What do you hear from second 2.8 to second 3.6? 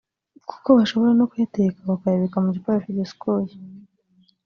gisukuye